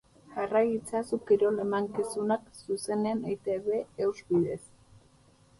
[0.35, 4.61] Jarrai itzazu kirol emankizunak, zuzenean, eitb-eus bidez.